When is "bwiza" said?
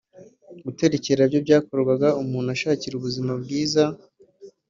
3.41-3.83